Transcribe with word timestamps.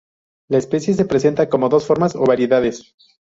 La 0.49 0.57
especie 0.57 0.95
se 0.95 1.05
presenta 1.05 1.47
como 1.47 1.69
dos 1.69 1.85
formas 1.85 2.15
o 2.15 2.25
variedades. 2.25 2.91